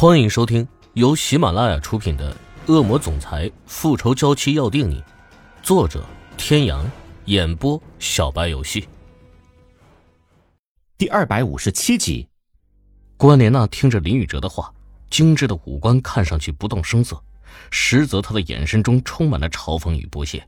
[0.00, 2.34] 欢迎收听由喜马拉雅出品的
[2.72, 4.98] 《恶魔总裁复仇娇妻要定你》，
[5.62, 6.02] 作者：
[6.38, 6.90] 天阳，
[7.26, 8.88] 演播：小白游戏。
[10.96, 12.26] 第二百五十七集，
[13.18, 14.72] 关莲娜听着林宇哲的话，
[15.10, 17.22] 精致的五官看上去不动声色，
[17.70, 20.42] 实则她的眼神中充满了嘲讽与不屑。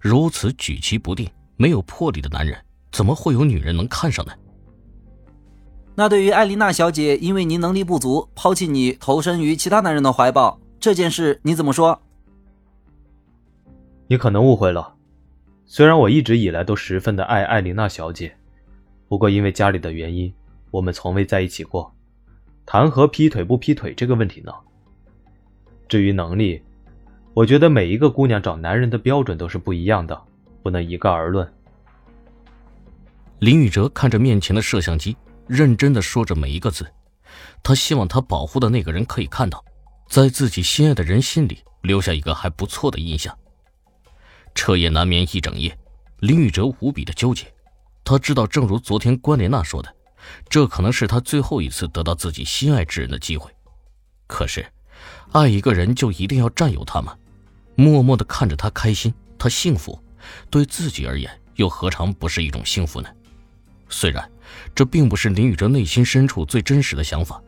[0.00, 2.58] 如此举棋不定、没有魄力的男人，
[2.90, 4.32] 怎么会有女人能看上呢？
[5.94, 12.00] 那对于艾琳娜小姐因为您能力不足抛弃你投身于其他男人的怀抱这件事，你怎么说？
[14.06, 14.94] 你可能误会了。
[15.66, 18.34] 虽然我一直以来都十分的爱艾琳娜小姐，
[19.08, 20.32] 不过因为家里的原因，
[20.70, 21.92] 我们从未在一起过。
[22.64, 24.52] 谈何劈腿不劈腿这个问题呢？
[25.88, 26.62] 至于能力，
[27.34, 30.18] 我觉得每一个姑娘找男人的标准都是不一样的，
[30.62, 31.46] 不能一概而论。
[33.40, 35.16] 林宇哲看着面前的摄像机。
[35.52, 36.90] 认真的说着每一个字，
[37.62, 39.62] 他希望他保护的那个人可以看到，
[40.08, 43.36] 在自己心爱的人心里留下一个还不错的印象。
[44.54, 45.78] 彻夜难眠一整夜，
[46.20, 47.52] 林宇哲无比的纠结。
[48.02, 49.94] 他知道，正如昨天关莲娜说的，
[50.48, 53.50] 这可能是他最后一次得到自己心爱之人的机会。
[54.26, 54.64] 可是，
[55.32, 57.14] 爱一个人就一定要占有他吗？
[57.74, 60.02] 默默的看着他开心，他幸福，
[60.48, 63.10] 对自己而言又何尝不是一种幸福呢？
[63.90, 64.31] 虽然。
[64.74, 67.42] 这并不是林宇哲内心深处最真实的想法，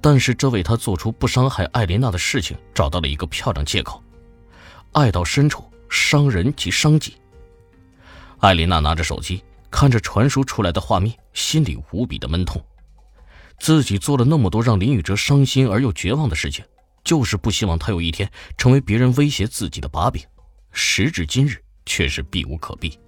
[0.00, 4.02] 但是这为他做出不伤害艾琳娜的事情找到了一个漂亮借口。
[4.92, 7.14] 爱到深处，伤人即伤己。
[8.38, 12.64] 艾琳娜拿着手机，看着传输出来的画面，心里无比的闷痛。
[13.58, 16.64] 自己做了那么多让林宇哲伤心而又绝望的事情，
[17.02, 20.22] 就是不希望他有一天成为别人威胁自己的把柄。
[20.70, 22.98] 时至今日，却是避无可避。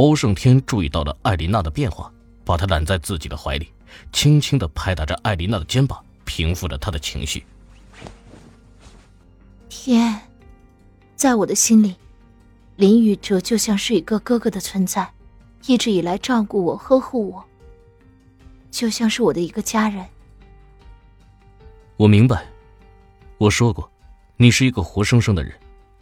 [0.00, 2.10] 欧胜天注意到了艾琳娜的变化，
[2.42, 3.68] 把她揽在自己的怀里，
[4.14, 7.44] 轻轻的拍打着艾琳娜的肩膀，平复着她的情绪。
[9.68, 10.18] 天，
[11.16, 11.94] 在我的心里，
[12.76, 15.06] 林宇哲就像是一个哥哥的存在，
[15.66, 17.44] 一直以来照顾我、呵护我，
[18.70, 20.02] 就像是我的一个家人。
[21.98, 22.46] 我明白，
[23.36, 23.92] 我说过，
[24.38, 25.52] 你是一个活生生的人，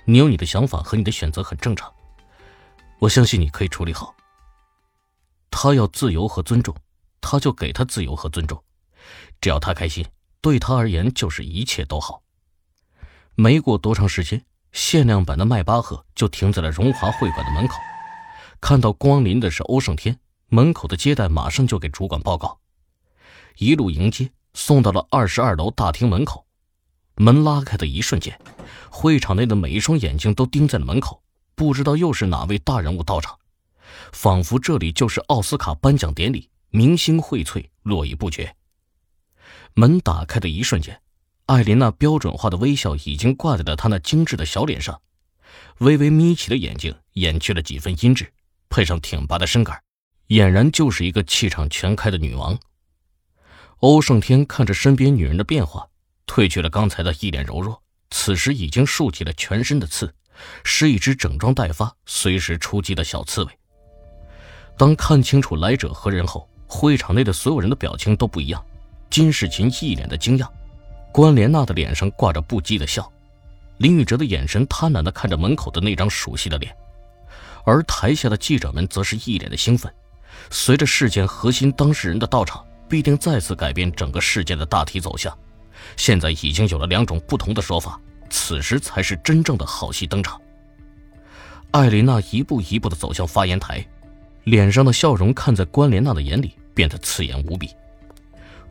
[0.05, 1.93] 你有你的想法和你的选择，很正常。
[2.99, 4.15] 我相信你可以处理好。
[5.51, 6.75] 他要自由和尊重，
[7.21, 8.63] 他就给他自由和尊重，
[9.41, 10.07] 只要他开心，
[10.41, 12.23] 对他而言就是一切都好。
[13.35, 17.77] 没过多长时间，限量版的迈巴赫就停在了荣华会馆的门口。
[18.61, 22.59] 看到光临的是欧胜天，门口的接待马上就给主管报告，
[23.59, 26.45] 一路迎接，送到了二十二楼大厅门口。
[27.15, 28.41] 门拉开的一瞬间，
[28.91, 31.23] 会场内的每一双眼睛都盯在了门口。
[31.59, 33.37] 不知道又是哪位大人物到场，
[34.13, 38.55] 仿佛这里就是奥斯卡颁奖典礼，明星荟萃，络绎不绝。
[39.75, 41.03] 门打开的一瞬间，
[41.47, 45.03] 艾琳娜标准化的微笑已经挂在了她那精致的小脸上，
[45.79, 48.29] 微微眯起的眼睛掩去了几分阴鸷，
[48.69, 49.83] 配上挺拔的身杆，
[50.29, 52.57] 俨然就是一个气场全开的女王。
[53.79, 55.89] 欧胜天看着身边女人的变化，
[56.25, 60.15] 褪去了刚才的一脸柔弱，此时已经竖起了全身的刺。
[60.65, 63.53] 是一只整装待发、随时出击的小刺猬。
[64.77, 68.65] 当看清楚来者何人后，会场内的所有人的表情都不一样。
[69.11, 70.49] 金世琴一脸的惊讶，
[71.11, 73.11] 关莲娜的脸上挂着不羁的笑，
[73.79, 76.77] 林宇哲的眼神贪婪地看着门口的那张熟悉的脸，
[77.65, 79.93] 而台下的记者们则是一脸的兴奋。
[80.51, 85.37] 随着事件核心当事人的到场，必定再次改变整个事件的大体走向。
[85.97, 87.99] 现在已经有了两种不同的说法。
[88.29, 90.41] 此时才是真正的好戏登场。
[91.71, 93.85] 艾琳娜一步一步的走向发言台，
[94.45, 97.71] 脸上的笑容看在关莲娜的眼里变得刺眼无比。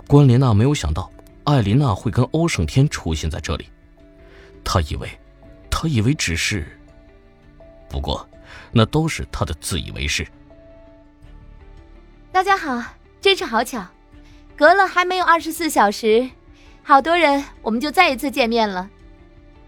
[0.07, 1.11] 关莲娜没有想到
[1.43, 3.67] 艾琳娜会跟欧胜天出现在这里，
[4.63, 5.09] 她以为，
[5.69, 6.65] 她以为只是，
[7.87, 8.27] 不过，
[8.71, 10.27] 那都是她的自以为是。
[12.31, 12.83] 大家好，
[13.21, 13.85] 真是好巧，
[14.55, 16.29] 隔了还没有二十四小时，
[16.83, 18.89] 好多人我们就再一次见面了。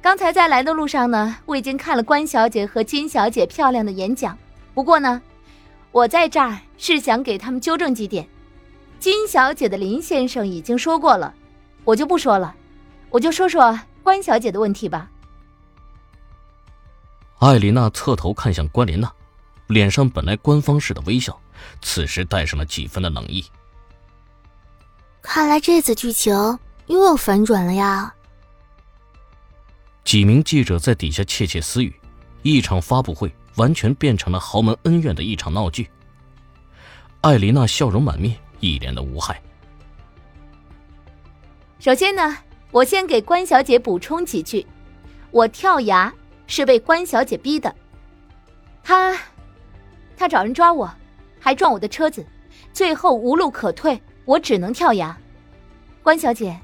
[0.01, 4.37] 刚才在来的路上呢，我已经看了关小姐和金小姐漂亮的演讲。
[4.73, 5.21] 不过呢，
[5.91, 8.27] 我在这儿是想给他们纠正几点。
[8.97, 11.33] 金小姐的林先生已经说过了，
[11.83, 12.55] 我就不说了，
[13.09, 15.09] 我就说说关小姐的问题吧。
[17.39, 19.11] 艾琳娜侧头看向关琳娜，
[19.67, 21.37] 脸上本来官方式的微笑，
[21.81, 23.45] 此时带上了几分的冷意。
[25.21, 26.33] 看来这次剧情
[26.87, 28.13] 又有反转了呀。
[30.09, 31.93] 几名记者在底下窃窃私语，
[32.41, 35.87] 一场发布会完全变成了豪门恩怨的一场闹剧。
[37.21, 39.39] 艾琳娜笑容满面，一脸的无害。
[41.79, 42.35] 首先呢，
[42.71, 44.65] 我先给关小姐补充几句：
[45.29, 46.11] 我跳崖
[46.47, 47.71] 是被关小姐逼的。
[48.81, 49.15] 她，
[50.17, 50.91] 她找人抓我，
[51.39, 52.25] 还撞我的车子，
[52.73, 55.15] 最后无路可退，我只能跳崖。
[56.01, 56.59] 关小姐，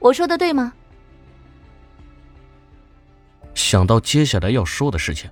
[0.00, 0.72] 我说的对吗？
[3.58, 5.28] 想到接下来要说的事情，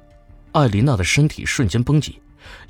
[0.50, 2.12] 艾琳娜的身体瞬间绷紧，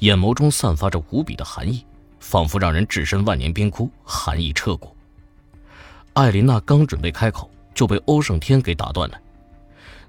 [0.01, 1.83] 眼眸中散发着无比的寒意，
[2.21, 4.95] 仿佛让人置身万年冰窟，寒意彻骨。
[6.13, 9.19] 艾琳娜刚准备开口，就被欧胜天给打断了。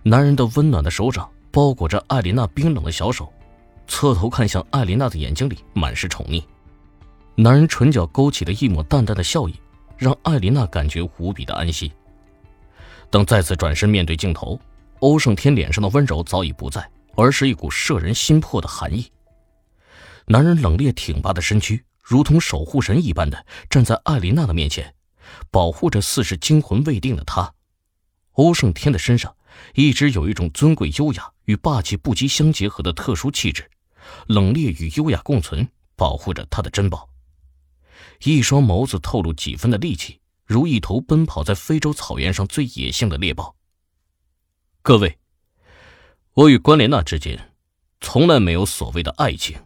[0.03, 3.31] 男人的温暖的手掌包裹着艾琳娜冰冷的小手，
[3.87, 6.43] 侧头看向艾琳娜的眼睛里满是宠溺。
[7.35, 9.55] 男人唇角勾起的一抹淡淡的笑意，
[9.95, 11.89] 让艾琳娜感觉无比的安心。
[13.09, 14.59] 等再次转身面对镜头。
[14.99, 19.11] 欧胜天脸上的温柔早已不在，而是一股摄人心魄的寒意。
[20.25, 24.93] 男人冷冽挺拔的身躯，如同守护神一般的站在艾琳娜的面前，
[25.51, 27.53] 保护着似是惊魂未定的她。
[28.33, 29.35] 欧胜天的身上
[29.73, 33.69] 一直有一种尊贵优雅与霸气不羁相结合的特殊气质，
[34.27, 37.09] 冷冽与优雅共存，保护着他的珍宝。
[38.23, 43.55] 一双眸子透露几分的戾气，如一头奔跑在非洲草原上最野性的猎豹。
[44.81, 45.17] 各位，
[46.33, 47.53] 我与关莲娜之间
[47.99, 49.59] 从来没有所谓的爱情，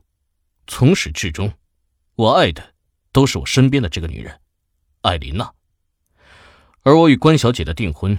[0.66, 1.54] 从始至终，
[2.16, 2.74] 我爱的
[3.12, 4.42] 都是我身边的这个女人，
[5.02, 5.54] 艾琳娜。
[6.82, 8.18] 而我与关小姐的订婚，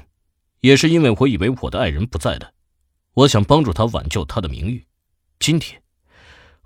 [0.61, 2.53] 也是因为我以为我的爱人不在了，
[3.15, 4.87] 我想帮助她挽救她的名誉。
[5.41, 5.83] 今天，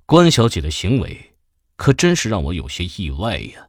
[0.04, 1.34] 关小姐的行为
[1.76, 3.68] 可真是让我有些意外呀。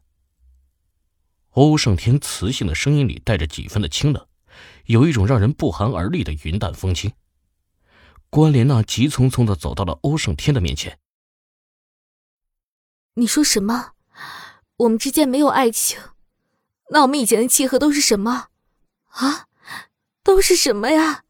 [1.52, 4.28] 欧胜天磁性的声音里带着几分的清冷。
[4.88, 7.12] 有一种让人不寒而栗的云淡风轻。
[8.30, 11.00] 关莲娜急匆匆的走到了欧胜天的面前。
[13.14, 13.92] 你说什么？
[14.78, 16.00] 我们之间没有爱情？
[16.92, 18.48] 那我们以前的契合都是什么？
[19.08, 19.48] 啊，
[20.24, 21.24] 都是什么呀？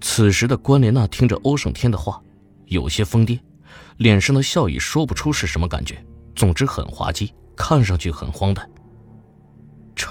[0.00, 2.22] 此时的关莲娜听着欧胜天的话，
[2.66, 3.38] 有些疯癫，
[3.98, 6.04] 脸上的笑意说不出是什么感觉，
[6.34, 8.68] 总之很滑稽，看上去很荒诞。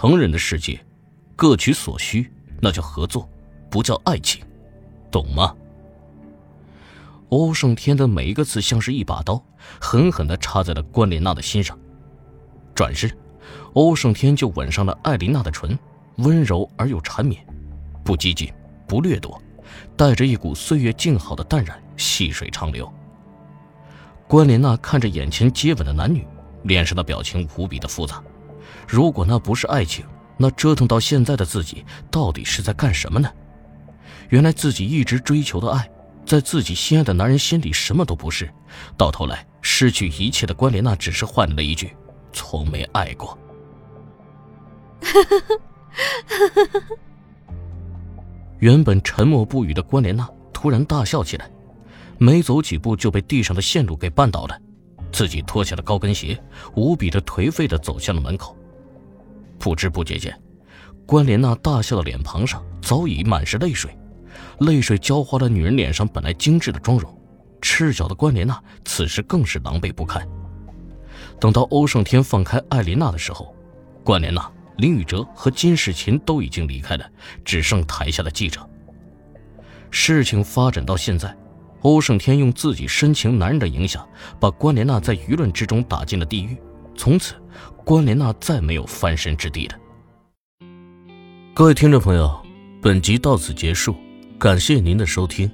[0.03, 0.77] 成人的世界，
[1.33, 2.29] 各取所需，
[2.59, 3.29] 那叫合作，
[3.69, 4.43] 不叫爱情，
[5.09, 5.55] 懂吗？
[7.29, 9.41] 欧胜天的每一个字像是一把刀，
[9.79, 11.79] 狠狠的插在了关莲娜的心上。
[12.75, 13.09] 转身，
[13.75, 15.79] 欧胜天就吻上了艾琳娜的唇，
[16.17, 17.41] 温柔而又缠绵，
[18.03, 18.51] 不激进，
[18.85, 19.41] 不掠夺，
[19.95, 22.91] 带着一股岁月静好的淡然，细水长流。
[24.27, 26.27] 关莲娜看着眼前接吻的男女，
[26.63, 28.21] 脸上的表情无比的复杂。
[28.87, 30.05] 如果那不是爱情，
[30.37, 33.29] 那折腾到现在的自己到底是在干什么呢？
[34.29, 35.89] 原来自己一直追求的爱，
[36.25, 38.49] 在自己心爱的男人心里什么都不是，
[38.97, 41.95] 到头来失去一切的关莲娜只是换来了一句
[42.33, 43.37] “从没爱过”。
[48.59, 51.51] 原本沉默不语的关莲娜突然大笑起来，
[52.17, 54.57] 没走几步就被地上的线路给绊倒了，
[55.11, 56.41] 自己脱下了高跟鞋，
[56.75, 58.57] 无比的颓废的走向了门口。
[59.63, 60.37] 不知不觉间，
[61.05, 63.97] 关莲娜大笑的脸庞上早已满是泪水，
[64.59, 67.17] 泪水浇花了女人脸上本来精致的妆容。
[67.61, 70.27] 赤脚的关莲娜此时更是狼狈不堪。
[71.39, 73.55] 等到欧胜天放开艾琳娜的时候，
[74.03, 77.09] 关莲娜、林宇哲和金世琴都已经离开了，
[77.45, 78.69] 只剩台下的记者。
[79.91, 81.33] 事情发展到现在，
[81.83, 84.05] 欧胜天用自己深情男人的影响，
[84.41, 86.57] 把关莲娜在舆论之中打进了地狱，
[86.97, 87.35] 从此。
[87.85, 89.77] 关莲娜再没有翻身之地了。
[91.53, 92.31] 各位听众朋友，
[92.81, 93.95] 本集到此结束，
[94.39, 95.49] 感谢您的收听。